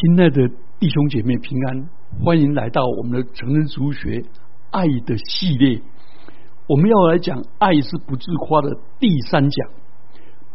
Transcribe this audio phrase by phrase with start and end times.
[0.00, 0.48] 亲爱的
[0.78, 1.90] 弟兄姐妹平安，
[2.24, 4.24] 欢迎来到我们的成人主学
[4.70, 5.78] 爱的系列。
[6.66, 9.68] 我们要来讲爱是不自夸的第三讲。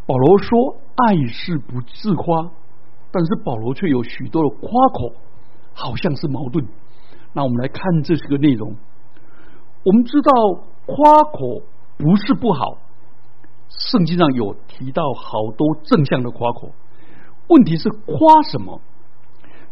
[0.08, 0.58] 保罗说
[0.96, 2.50] 爱是不自夸，
[3.12, 5.13] 但是保罗却有许多的夸口，
[5.73, 6.66] 好像是矛盾。
[7.32, 8.75] 那我们来看这是个内容。
[9.84, 10.32] 我们知道
[10.88, 11.62] 夸口
[11.98, 12.80] 不是不好，
[13.70, 16.71] 圣经上有提到好多正向的夸口。
[17.50, 18.82] 问题是夸什么？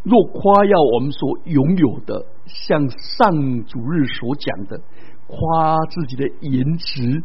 [0.03, 4.81] 若夸耀我们所拥有的，像上主日所讲的，
[5.27, 7.23] 夸自己的颜值、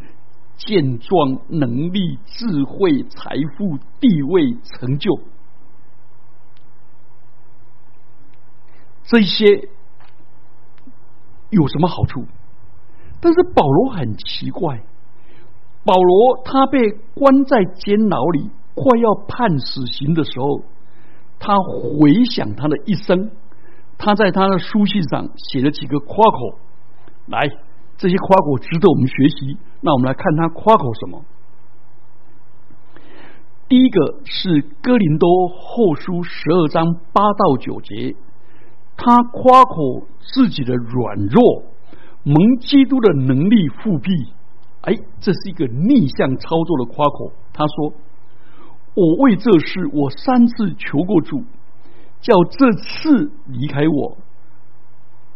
[0.57, 5.21] 健壮、能力、智慧、财富、地位、成就，
[9.03, 9.69] 这些
[11.51, 12.25] 有什么好处？
[13.21, 14.85] 但是保罗很奇怪，
[15.85, 20.63] 保罗他被关在监牢里，快要判死刑的时候。
[21.41, 23.31] 他回想他的一生，
[23.97, 26.59] 他在他的书信上写了几个夸口，
[27.27, 27.49] 来，
[27.97, 29.57] 这些夸口值得我们学习。
[29.81, 31.25] 那我们来看他夸口什么？
[33.69, 38.17] 第一个是哥林多后书十二章八到九节，
[38.97, 41.63] 他夸口自己的软弱，
[42.25, 44.11] 蒙基督的能力复辟。
[44.81, 47.33] 哎，这是一个逆向操作的夸口。
[47.53, 47.95] 他说。
[49.01, 51.45] 我为这事，我三次求过主，
[52.21, 54.17] 叫这次离开我。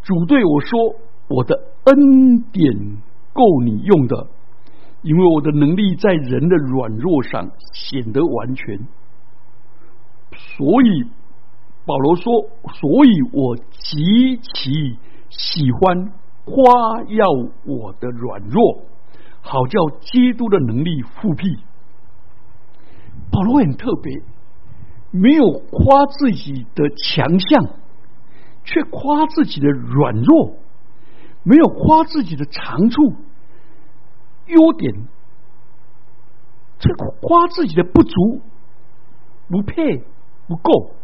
[0.03, 0.97] 主对我说
[1.31, 1.55] ：“我的
[1.85, 2.73] 恩典
[3.33, 4.27] 够你用的，
[5.03, 8.81] 因为我的能力在人的软弱上显得完全。”
[10.35, 11.05] 所以
[11.87, 12.33] 保罗说
[12.81, 14.99] ：“所以我极其
[15.31, 16.13] 喜欢
[16.45, 17.29] 夸耀
[17.65, 18.83] 我的软弱，
[19.41, 21.47] 好叫基督的能力复辟。”
[23.31, 24.23] 保罗很特别，
[25.11, 27.65] 没有夸自己的强项，
[28.65, 30.57] 却夸自己的软弱；
[31.43, 33.15] 没有夸自己的长处、
[34.47, 34.95] 优点，
[36.79, 38.41] 却夸自己的不足、
[39.49, 40.05] 不配、
[40.47, 40.95] 不够。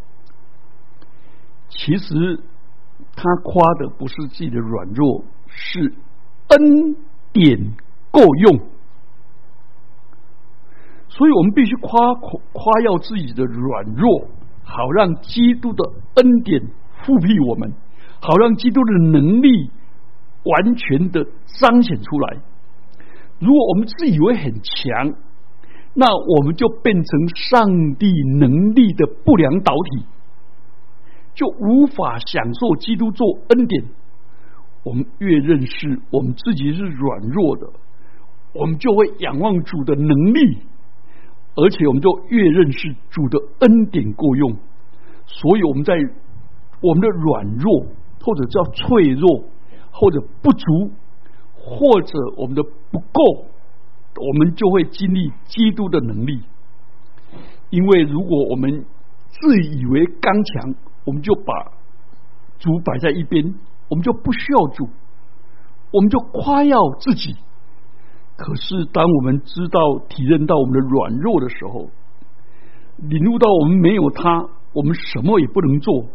[1.69, 2.41] 其实
[3.15, 5.93] 他夸的不是自己的软弱，是
[6.49, 6.95] 恩
[7.31, 7.73] 典
[8.11, 8.59] 够用。
[11.09, 14.27] 所以我们必须夸夸耀自己的软弱，
[14.63, 15.83] 好让基督的
[16.15, 16.61] 恩典
[17.03, 17.73] 复辟我们，
[18.21, 19.71] 好让基督的能力
[20.43, 21.25] 完全的
[21.59, 22.37] 彰显出来。
[23.39, 25.15] 如果我们自以为很强，
[25.95, 30.05] 那我们就变成上帝能力的不良导体，
[31.33, 33.83] 就无法享受基督做恩典。
[34.83, 37.67] 我们越认识我们自己是软弱的，
[38.53, 40.59] 我们就会仰望主的能力。
[41.55, 44.55] 而且，我们就越认识主的恩典够用，
[45.25, 45.93] 所以我们在
[46.81, 47.85] 我们的软弱，
[48.21, 49.43] 或者叫脆弱，
[49.91, 50.91] 或者不足，
[51.53, 53.45] 或者我们的不够，
[54.15, 56.41] 我们就会经历基督的能力。
[57.69, 58.85] 因为如果我们
[59.29, 61.53] 自以为刚强，我们就把
[62.57, 63.53] 主摆在一边，
[63.89, 64.87] 我们就不需要主，
[65.91, 67.35] 我们就夸耀自己。
[68.41, 71.89] 可是，当我们知道、体认到我们的软弱的时候，
[72.95, 76.05] 领悟到我们没有他，我们什么也不能做。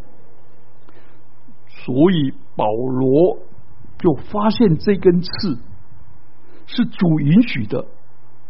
[1.68, 3.40] 所以保罗
[3.98, 5.58] 就发现这根刺
[6.64, 7.84] 是主允许的，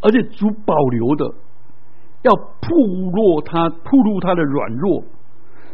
[0.00, 1.34] 而且主保留的，
[2.22, 5.02] 要铺落他、铺露他的软弱，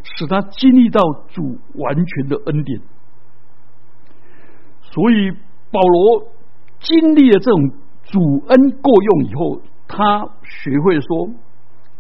[0.03, 2.81] 使他经历到主完全的恩典。
[4.81, 5.31] 所以
[5.71, 6.29] 保罗
[6.81, 7.73] 经历了这种。
[8.11, 11.31] 主恩够用以后，他学会说，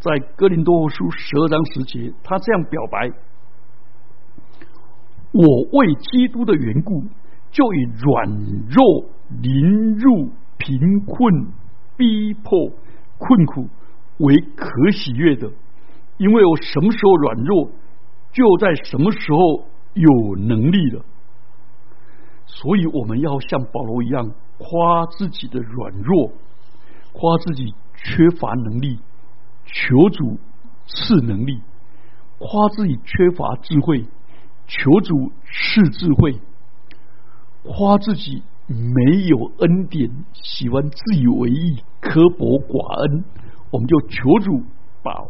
[0.00, 3.12] 在哥林多书十二章十节，他这样表白：
[5.30, 5.44] 我
[5.78, 7.04] 为基督的缘故，
[7.52, 8.28] 就以软
[8.68, 9.04] 弱、
[9.40, 11.46] 凌辱、贫困、
[11.96, 12.58] 逼迫、
[13.16, 13.68] 困苦
[14.18, 15.48] 为可喜悦的，
[16.16, 17.70] 因为我什么时候软弱，
[18.32, 19.64] 就在什么时候
[19.94, 21.04] 有能力了。
[22.46, 24.28] 所以我们要像保罗一样。
[24.62, 26.32] 夸自己的软弱，
[27.12, 28.98] 夸自己缺乏能力，
[29.64, 30.38] 求主
[30.86, 31.62] 赐能力；
[32.38, 34.04] 夸自己缺乏智慧，
[34.66, 36.40] 求主赐智慧；
[37.64, 43.24] 夸自己没有恩典，喜欢自以为意，刻薄寡恩，
[43.70, 44.62] 我们就求主
[45.02, 45.24] 把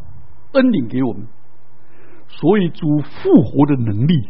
[0.55, 1.29] 恩典给我们。
[2.26, 4.29] 所以主复活的能力，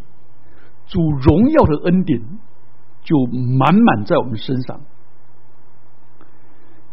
[0.86, 2.20] 主荣耀的恩典。
[3.02, 3.16] 就
[3.58, 4.80] 满满在我们身上。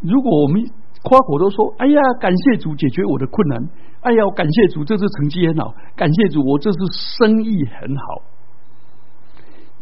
[0.01, 0.69] 如果我们
[1.03, 3.69] 夸口都说：“哎呀，感谢主解决我的困难。”
[4.01, 5.73] 哎呀，感谢主，这次成绩很好。
[5.95, 8.21] 感谢主，我这次生意很好。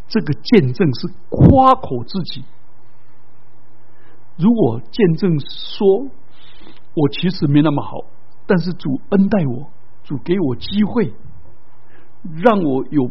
[0.07, 2.43] 这个见证是夸口自己。
[4.37, 6.07] 如果见证说，
[6.93, 7.97] 我其实没那么好，
[8.45, 9.67] 但是主恩待我，
[10.03, 11.13] 主给我机会，
[12.43, 13.07] 让我有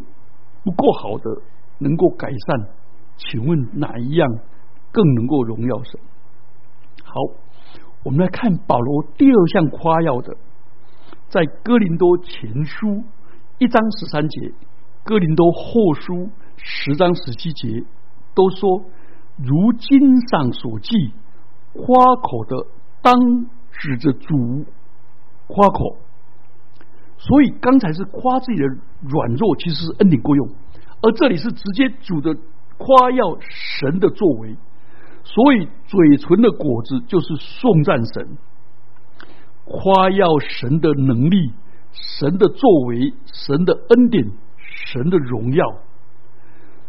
[0.62, 1.42] 不够好的
[1.78, 2.68] 能够改善。
[3.16, 4.28] 请问哪一样
[4.92, 6.00] 更能够荣耀神？
[7.04, 7.14] 好，
[8.02, 10.36] 我们来看保罗第二项夸耀的，
[11.28, 13.04] 在哥林多前书
[13.58, 14.52] 一章十三节，
[15.04, 17.84] 哥林多后书十章十七节
[18.34, 18.82] 都说，
[19.36, 21.12] 如经上所记，
[21.72, 22.66] 夸口的
[23.00, 23.14] 当
[23.70, 24.64] 指着主
[25.46, 25.98] 夸口。
[27.16, 30.48] 所以刚才是夸自己的软弱，其实是恩典够用，
[31.00, 32.36] 而这里是直接主的。
[32.76, 34.56] 夸耀神的作为，
[35.22, 38.36] 所以嘴唇的果子就是颂赞神，
[39.64, 41.52] 夸耀神的能力、
[41.92, 45.64] 神的作为、神的恩典、神的荣耀。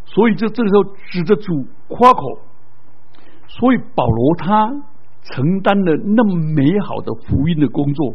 [0.04, 2.40] 所以这这个时候指着主夸口，
[3.46, 4.68] 所以保罗他
[5.22, 8.14] 承担了那么美好的福音的工作，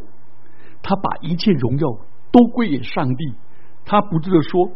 [0.82, 1.88] 他把一切荣耀
[2.32, 3.34] 都归给上帝，
[3.86, 4.72] 他不住的说。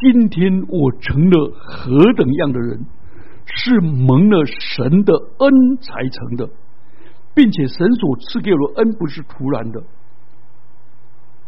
[0.00, 2.86] 今天我成了何等样的人，
[3.44, 6.48] 是蒙了神的恩才成的，
[7.34, 9.82] 并且神所赐给我的恩不是突然的。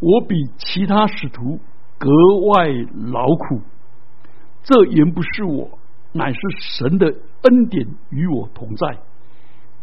[0.00, 1.58] 我比其他使徒
[1.98, 2.10] 格
[2.52, 2.68] 外
[3.10, 3.62] 劳苦，
[4.62, 5.78] 这原不是我，
[6.12, 7.06] 乃是神的
[7.42, 8.98] 恩典与我同在。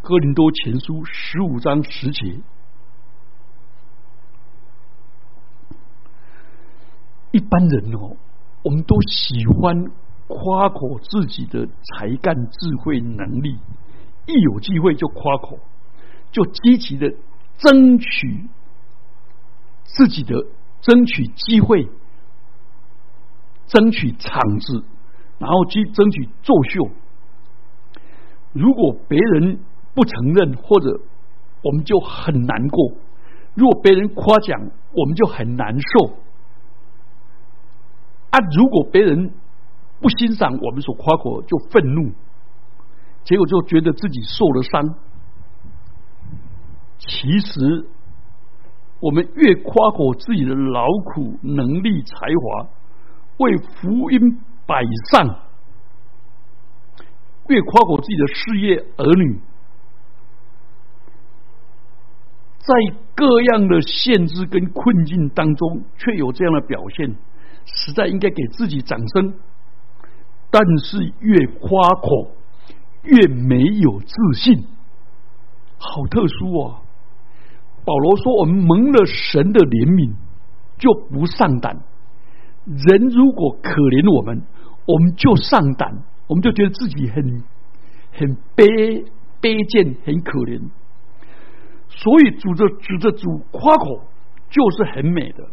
[0.01, 2.39] 哥林多前书十五章十节，
[7.31, 8.15] 一般人哦。
[8.63, 9.91] 我们都喜欢
[10.27, 13.57] 夸口自己的才干、智慧、能力，
[14.27, 15.59] 一有机会就夸口，
[16.31, 17.11] 就积极的
[17.57, 18.47] 争取
[19.83, 20.35] 自己的
[20.79, 21.87] 争取机会，
[23.67, 24.83] 争取场子，
[25.37, 26.89] 然后去争取作秀。
[28.53, 29.59] 如果别人
[29.93, 31.01] 不承认，或者
[31.63, 32.95] 我们就很难过；
[33.53, 34.59] 如果别人夸奖，
[34.93, 36.15] 我们就很难受。
[38.31, 38.39] 啊！
[38.55, 39.33] 如果别人
[39.99, 42.11] 不欣赏我们所夸口，就愤怒，
[43.23, 44.95] 结果就觉得自己受了伤。
[46.97, 47.87] 其实，
[48.99, 52.67] 我们越夸口自己的劳苦、能力、才华，
[53.37, 54.81] 为福音摆
[55.11, 55.27] 上；
[57.49, 59.39] 越夸口自己的事业、儿女，
[62.59, 62.73] 在
[63.13, 67.15] 各样的限制跟困境当中，却有这样的表现。
[67.65, 69.33] 实在应该给自己掌声，
[70.49, 72.31] 但是越夸口
[73.03, 74.65] 越没有自信，
[75.77, 76.81] 好特殊啊！
[77.83, 80.13] 保罗说：“我们蒙了神的怜悯，
[80.77, 81.79] 就不上胆。
[82.65, 84.43] 人如果可怜我们，
[84.85, 87.43] 我们就上胆，我们就觉得自己很
[88.13, 89.05] 很卑
[89.41, 90.61] 卑贱，很可怜。
[91.89, 94.05] 所以，主着主着主夸口，
[94.49, 95.43] 就是很美的。”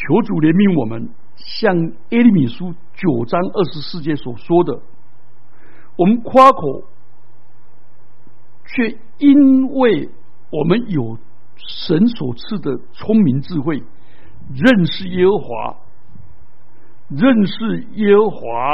[0.00, 1.76] 求主怜悯我们，像
[2.08, 4.80] 耶利米书九章二十四节所说的，
[5.96, 6.84] 我们夸口，
[8.64, 10.08] 却因为
[10.50, 11.18] 我们有
[11.56, 13.82] 神所赐的聪明智慧，
[14.48, 15.76] 认识耶和华，
[17.10, 18.72] 认识耶和华，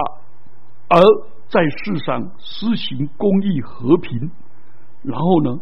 [0.91, 1.01] 而
[1.49, 4.31] 在世上施行公义和平，
[5.03, 5.59] 然后呢，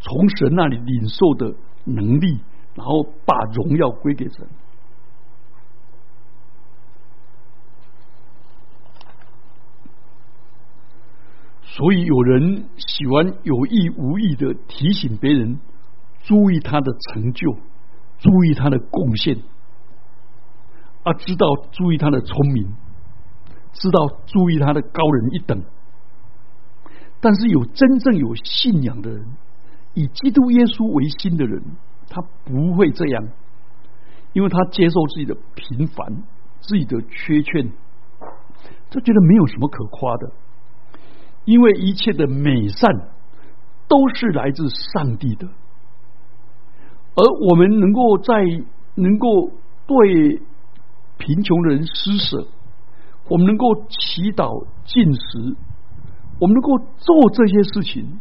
[0.00, 1.54] 从神那里领受的
[1.84, 2.40] 能力，
[2.74, 4.48] 然后把荣耀归给神。
[11.74, 15.58] 所以有人喜欢有意无意的提醒别人
[16.22, 17.50] 注意他的成就，
[18.18, 19.38] 注意他的贡献，
[21.02, 22.74] 啊，知道注意他的聪明，
[23.72, 25.62] 知道注意他的高人一等。
[27.22, 29.24] 但是有真正有信仰的人，
[29.94, 31.62] 以基督耶稣为心的人，
[32.10, 33.28] 他不会这样，
[34.34, 36.22] 因为他接受自己的平凡，
[36.60, 37.72] 自己的缺陷，
[38.90, 40.32] 他觉得没有什么可夸的。
[41.44, 42.90] 因为一切的美善
[43.88, 45.46] 都是来自上帝的，
[47.14, 48.34] 而我们能够在
[48.94, 49.50] 能够
[49.86, 50.40] 对
[51.18, 52.46] 贫穷的人施舍，
[53.28, 55.56] 我们能够祈祷进食，
[56.38, 58.20] 我们能够做这些事情，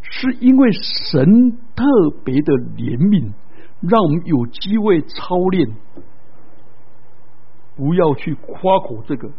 [0.00, 1.84] 是因为神特
[2.24, 3.32] 别的怜悯，
[3.80, 5.68] 让我们有机会操练，
[7.76, 9.30] 不要去夸口这个。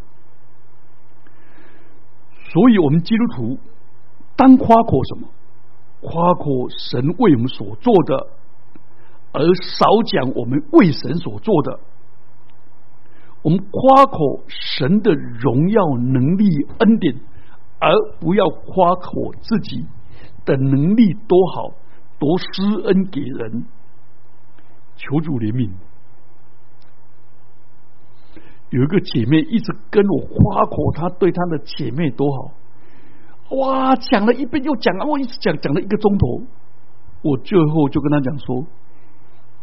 [2.49, 3.59] 所以，我们基督徒
[4.35, 5.27] 当夸口什么？
[5.99, 8.27] 夸口神为我们所做的，
[9.33, 11.79] 而少讲我们为神所做的。
[13.41, 16.45] 我们夸口神的荣耀、能力、
[16.77, 17.15] 恩典，
[17.79, 19.11] 而不要夸口
[19.41, 19.85] 自己
[20.45, 21.71] 的能力多好，
[22.19, 23.65] 多施恩给人。
[24.95, 25.71] 求主怜悯。
[28.69, 32.51] 有一个姐妹一直跟我夸口，她对她的姐妹多好。
[33.55, 36.41] 哇，讲了一遍又讲，我一直讲讲了一个钟头。
[37.21, 38.65] 我最后就跟她讲说：“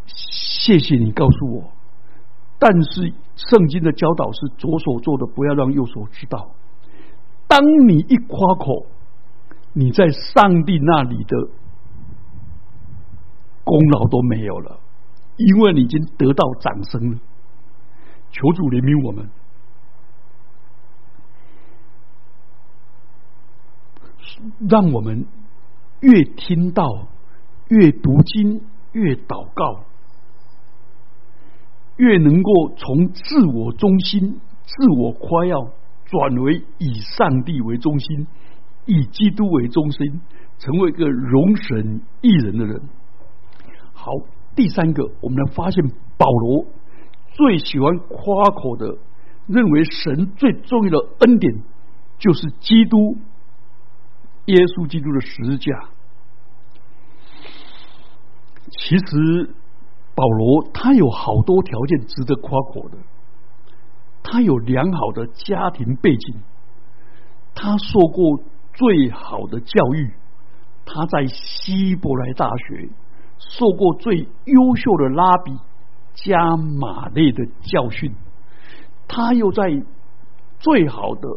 [0.07, 1.65] 谢谢你告诉我，
[2.59, 6.51] 但是圣经的教导是左手做的，不要让右手知道。
[7.47, 8.87] 当你一夸口，
[9.75, 11.37] 你在上帝那里的
[13.63, 14.81] 功劳都没有了，
[15.37, 17.19] 因为你已经得到掌声了。
[18.35, 19.31] 求主怜悯我们。”
[24.69, 25.27] 让我们
[26.01, 26.85] 越听到、
[27.69, 28.61] 越读经、
[28.93, 29.85] 越祷告，
[31.97, 35.71] 越能够从自我中心、自我夸耀，
[36.07, 38.27] 转为以上帝为中心、
[38.87, 40.21] 以基督为中心，
[40.59, 42.83] 成为一个容神一人的人。
[43.93, 44.11] 好，
[44.57, 45.83] 第三个，我们来发现
[46.19, 46.67] 保罗
[47.35, 48.97] 最喜欢夸口的，
[49.47, 51.63] 认为神最重要的恩典
[52.19, 53.19] 就是基督。
[54.47, 55.89] 耶稣基督的十字架，
[58.71, 59.55] 其实
[60.15, 62.99] 保罗他有好多条件值得夸口的。
[64.23, 66.37] 他有良好的家庭背景，
[67.55, 68.39] 他受过
[68.75, 70.13] 最好的教育，
[70.85, 72.91] 他在希伯来大学
[73.39, 75.57] 受过最优秀的拉比
[76.15, 78.15] 加马内的教训，
[79.07, 79.83] 他又在
[80.59, 81.29] 最好的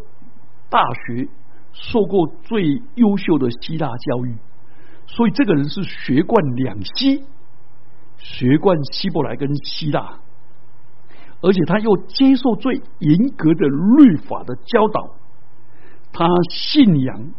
[0.69, 1.27] 大学。
[1.74, 4.36] 受过最优秀的希腊教育，
[5.05, 7.24] 所以这个人是学贯两希，
[8.17, 10.17] 学贯希伯来跟希腊，
[11.39, 15.12] 而且他又接受最严格的律法的教导，
[16.12, 17.31] 他信仰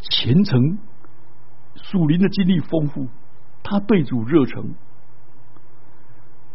[0.00, 0.78] 虔诚，
[1.76, 3.06] 属灵的经历丰富，
[3.62, 4.74] 他对主热诚，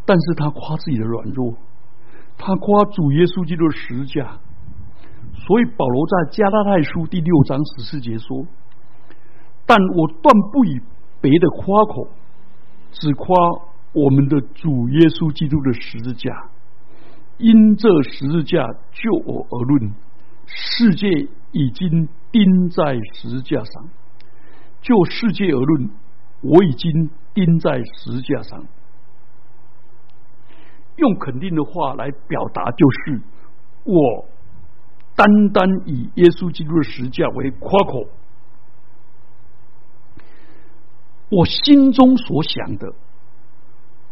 [0.08, 1.54] 但是他夸自己的软弱，
[2.38, 4.40] 他夸主耶稣基督的十字架。
[5.46, 8.46] 所以保罗在加拉太书第六章十四节说
[9.68, 10.80] ：“但我断不以
[11.20, 12.08] 别的夸口，
[12.92, 13.28] 只夸
[13.92, 16.32] 我们的主耶稣基督的十字架。
[17.38, 19.94] 因这十字架就我而论，
[20.46, 21.10] 世界
[21.52, 23.84] 已经钉在十字架上；
[24.82, 25.90] 就世界而论，
[26.42, 28.64] 我已经钉在十字架上。
[30.98, 33.22] 用肯定的话来表达，就是
[33.86, 34.26] 我。”
[35.18, 38.06] 单单以耶稣基督的十架为夸口，
[41.32, 42.94] 我心中所想的，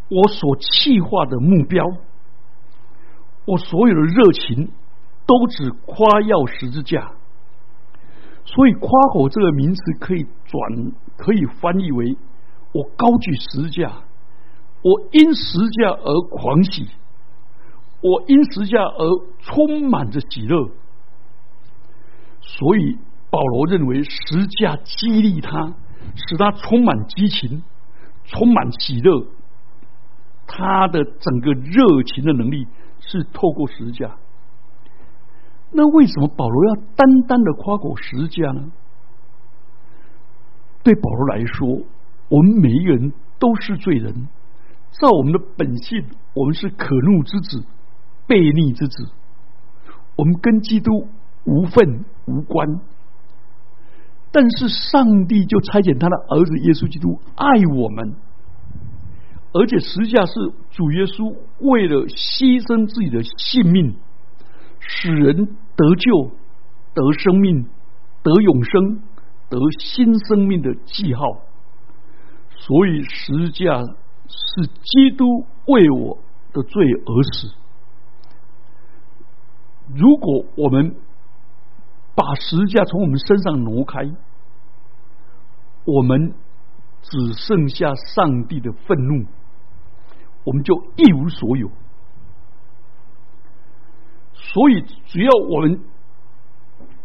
[0.09, 1.85] 我所气化的目标，
[3.45, 4.71] 我所有的热情，
[5.27, 7.11] 都只夸耀十字架。
[8.43, 12.17] 所以“夸口”这个名词可以转，可以翻译为：
[12.71, 13.93] 我高举十字架，
[14.85, 16.87] 我因十字架而狂喜，
[18.01, 20.69] 我因十字架而充满着喜乐。
[22.39, 22.99] 所以
[23.31, 25.73] 保罗认为十架激励他，
[26.13, 27.63] 使他充满激情，
[28.25, 29.25] 充满喜乐。
[30.45, 32.67] 他的整个热情的能力
[32.99, 34.15] 是透过十架。
[35.71, 38.71] 那为什么保罗要单单的夸口十架呢？
[40.83, 41.67] 对保罗来说，
[42.29, 44.27] 我们每一个人都是罪人，
[44.99, 47.63] 照我们的本性，我们是可怒之子、
[48.27, 49.09] 悖逆之子，
[50.15, 51.07] 我们跟基督。
[51.47, 52.81] 无份无关，
[54.31, 58.15] 但是上帝就差遣他的儿子耶稣基督爱我们，
[59.53, 60.33] 而且实际上是
[60.71, 63.95] 主耶稣为了牺牲自己的性命，
[64.79, 66.31] 使人得救、
[66.95, 67.67] 得生命、
[68.23, 69.03] 得永生、
[69.47, 71.21] 得新生命的记号。
[72.57, 73.95] 所以实际上
[74.27, 76.17] 是基督为我
[76.53, 77.53] 的罪而死。
[79.93, 80.95] 如果我们
[82.15, 84.09] 把十字架从我们身上挪开，
[85.85, 86.33] 我们
[87.01, 89.25] 只剩下上帝的愤怒，
[90.43, 91.69] 我们就一无所有。
[94.33, 95.83] 所以，只要我们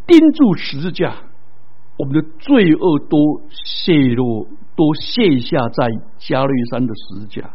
[0.06, 1.16] 盯住十字架，
[2.00, 7.50] 我们的罪恶都泄露，都卸下在加略山的十架。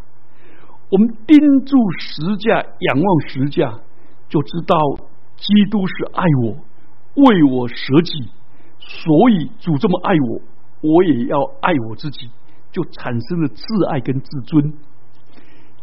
[0.92, 3.80] 我们盯住十架，仰望十架，
[4.30, 4.78] 就知道
[5.36, 6.58] 基督是爱我。
[7.16, 8.30] 为我舍己，
[8.78, 10.42] 所以主这么爱我，
[10.82, 12.30] 我也要爱我自己，
[12.72, 14.74] 就产生了自爱跟自尊。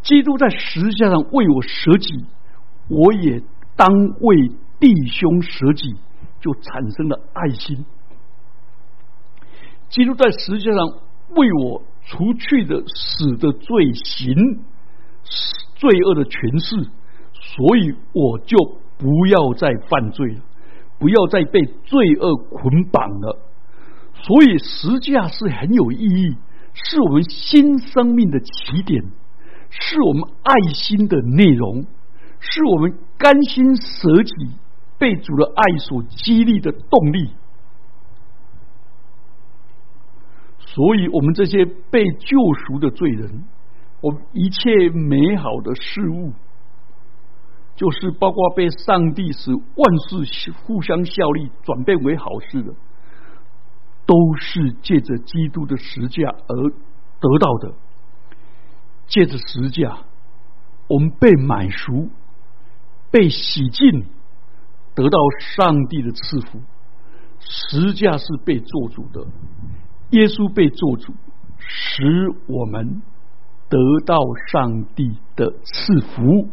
[0.02, 2.26] 基督在十字架上为我舍己，
[2.88, 3.42] 我也
[3.74, 3.88] 当
[4.20, 4.36] 为
[4.78, 5.96] 弟兄舍己，
[6.40, 7.84] 就产生了爱心。
[9.92, 10.86] 基督在十字架上
[11.36, 14.34] 为我除去的死的罪行、
[15.74, 16.76] 罪恶的权势，
[17.34, 18.56] 所以我就
[18.96, 20.40] 不要再犯罪了，
[20.98, 23.38] 不要再被罪恶捆绑了。
[24.14, 26.36] 所以十字架是很有意义，
[26.72, 29.04] 是我们新生命的起点，
[29.68, 31.84] 是我们爱心的内容，
[32.40, 34.32] 是我们甘心舍己、
[34.98, 37.30] 被主的爱所激励的动力。
[40.74, 43.44] 所以，我们这些被救赎的罪人，
[44.00, 46.32] 我们一切美好的事物，
[47.76, 52.72] 就是包括被上帝使万事互相效力，转变为好事的，
[54.06, 56.70] 都是借着基督的十架而
[57.20, 57.74] 得到的。
[59.08, 59.98] 借着十架，
[60.88, 62.08] 我们被买赎，
[63.10, 64.06] 被洗净，
[64.94, 66.62] 得到上帝的赐福。
[67.40, 69.26] 十架是被做主的。
[70.12, 71.12] 耶稣被做主，
[71.58, 72.02] 使
[72.46, 73.02] 我们
[73.68, 74.18] 得到
[74.50, 76.48] 上帝的赐福。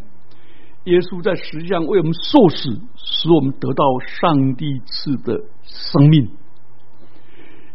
[0.85, 6.31] 耶稣在实际上为我们受死，使我们得到上帝赐的生命。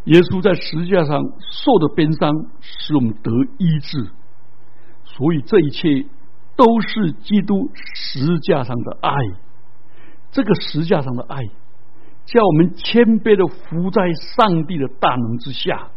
[0.04, 4.10] 耶稣在十字架上受的鞭伤，使我们得医治。
[5.04, 6.06] 所以这一切
[6.56, 9.12] 都是基督十字架上的爱。
[10.30, 11.42] 这个十字架上的爱。
[12.26, 15.90] 叫我们谦卑的伏在上帝的大能之下，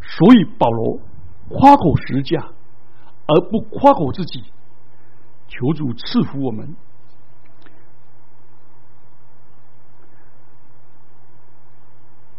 [0.00, 1.00] 所以保罗
[1.48, 2.40] 夸口十架，
[3.26, 4.44] 而不夸口自己。
[5.48, 6.76] 求主赐福我们。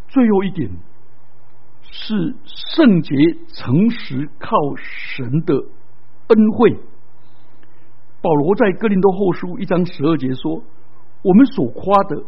[0.07, 0.69] 最后一点
[1.83, 3.13] 是圣洁
[3.47, 6.79] 诚实靠神的恩惠。
[8.21, 10.63] 保罗在哥林多后书一章十二节说
[11.23, 12.23] ：“我们所夸的。”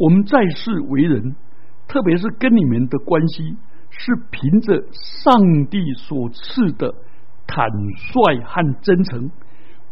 [0.00, 1.36] 我们在世为人，
[1.86, 3.54] 特别是跟你们的关系，
[3.90, 6.94] 是凭着上帝所赐的
[7.46, 9.30] 坦率和真诚，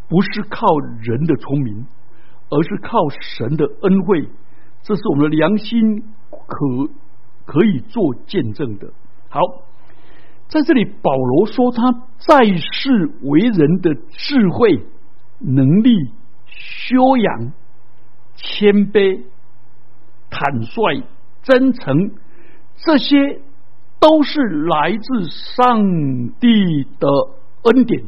[0.07, 0.65] 不是靠
[1.03, 1.85] 人的聪明，
[2.49, 4.27] 而是靠神的恩惠。
[4.81, 6.91] 这是我们的良心可
[7.45, 8.91] 可以做见证的。
[9.29, 9.39] 好，
[10.47, 11.83] 在这里保罗说他
[12.17, 14.87] 在世为人的智慧、
[15.37, 15.91] 能力、
[16.47, 17.53] 修养、
[18.33, 19.21] 谦卑。
[20.29, 21.03] 坦率、
[21.41, 22.11] 真诚，
[22.75, 23.41] 这些
[23.99, 25.81] 都是来自上
[26.39, 27.07] 帝的
[27.63, 28.03] 恩典。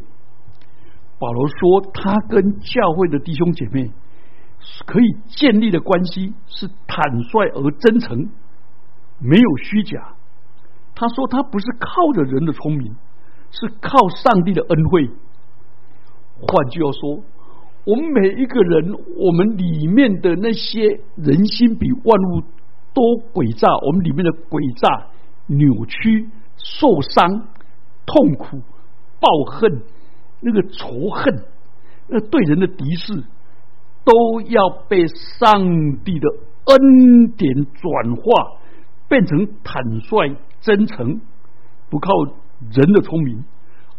[1.20, 3.92] 保罗说，他跟教会的弟兄姐妹
[4.86, 8.30] 可以建立的关系是坦率而真诚，
[9.20, 10.14] 没有虚假。
[10.96, 12.96] 他说，他不是靠着人的聪明，
[13.52, 15.10] 是靠上帝的恩惠。
[16.40, 17.24] 换句话说。
[17.84, 22.44] 我们每一个人，我们里面的那些人心比万物
[22.94, 23.02] 都
[23.34, 25.08] 诡诈，我们里面的诡诈、
[25.48, 27.48] 扭曲、受伤、
[28.06, 28.62] 痛苦、
[29.20, 29.82] 抱恨、
[30.41, 31.44] 那个仇恨、
[32.08, 33.24] 那对人的敌视，
[34.04, 35.63] 都要被上
[36.04, 36.28] 帝的
[36.65, 38.60] 恩典转化，
[39.10, 41.20] 变成坦率、真诚，
[41.89, 42.12] 不靠
[42.72, 43.44] 人的聪明，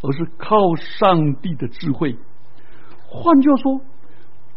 [0.03, 2.16] 而是靠上帝的智慧。
[3.14, 3.81] 换句话说，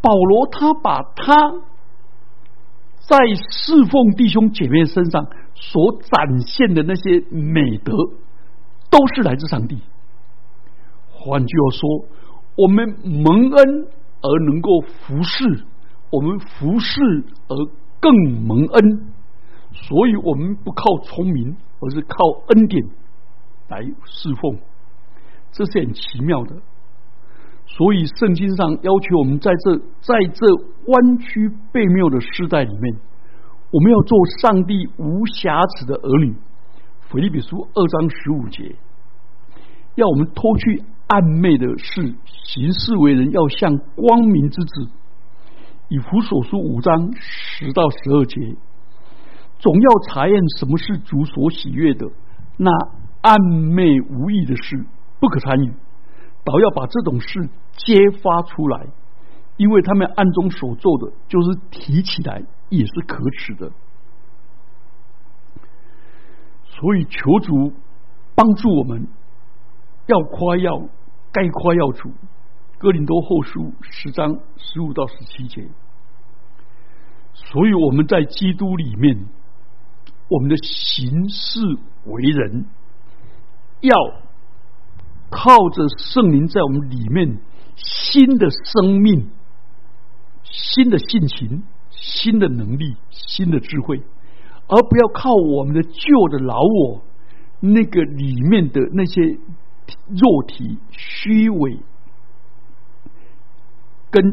[0.02, 1.52] 保罗他把他
[3.02, 3.18] 在
[3.52, 7.92] 侍奉弟兄姐妹身上所展现的那些美德，
[8.90, 9.78] 都是来自上帝。
[11.12, 12.06] 换句话说，
[12.56, 13.88] 我们蒙恩
[14.22, 15.66] 而能够服侍，
[16.12, 17.02] 我们服侍
[17.50, 17.56] 而
[18.00, 19.12] 更蒙恩，
[19.74, 22.84] 所以我们不靠聪明，而是靠恩典
[23.68, 24.58] 来侍奉，
[25.52, 26.56] 这是很奇妙的。
[27.68, 30.46] 所以，圣经上要求我们在这在这
[30.88, 32.96] 弯曲悖谬的时代里面，
[33.72, 36.36] 我们要做上帝无瑕疵的儿女。
[37.10, 38.76] 腓立比书二章十五节，
[39.96, 44.90] 要我们脱去暗昧的事，行事为人要像光明之子。
[45.90, 48.56] 以弗所书五章十到十二节，
[49.60, 52.08] 总要查验什么是主所喜悦的，
[52.58, 52.72] 那
[53.22, 53.36] 暗
[53.74, 54.86] 昧无益的事
[55.20, 55.74] 不可参与。
[56.46, 58.88] 倒要把这种事揭发出来，
[59.58, 63.72] 因为他们暗中所做的，就是提起来也是可耻的。
[66.70, 67.74] 所以求主
[68.36, 69.08] 帮助我们，
[70.06, 70.88] 要夸耀
[71.32, 72.12] 该夸耀主。
[72.78, 75.68] 哥林多后书十章十五到十七节。
[77.34, 79.26] 所以我们在基督里面
[80.28, 81.60] 我们的行事
[82.06, 82.66] 为人，
[83.82, 83.96] 要
[85.30, 87.40] 靠着圣灵在我们里面
[87.76, 89.30] 新的生命、
[90.44, 94.02] 新的性情、新的能力、新的智慧，
[94.68, 97.02] 而不要靠我们的旧的老我
[97.60, 99.22] 那个里面的那些
[100.08, 101.80] 肉体虚伪
[104.12, 104.24] 跟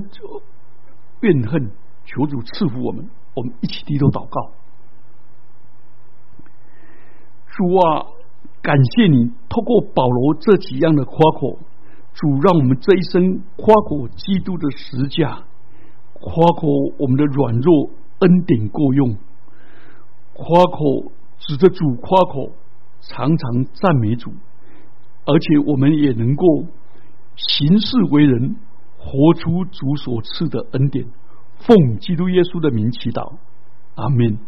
[1.20, 1.70] 怨恨，
[2.04, 3.08] 求主赐福我们。
[3.34, 4.52] 我们一起低头祷告。
[7.48, 8.06] 主啊，
[8.62, 11.58] 感谢你透过保罗这几样的夸口，
[12.14, 15.42] 主让我们这一生夸口基督的实价，
[16.12, 19.16] 夸口我们的软弱恩典够用，
[20.32, 22.52] 夸口指着主夸口，
[23.00, 24.30] 常常赞美主，
[25.24, 26.46] 而且我们也能够
[27.34, 28.54] 行事为人，
[28.96, 31.04] 活出主所赐的恩典。
[31.58, 33.32] 奉基督耶稣的名祈祷，
[33.96, 34.38] 阿门。